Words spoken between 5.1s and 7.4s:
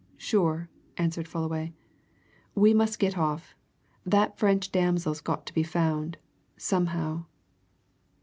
got to be found somehow."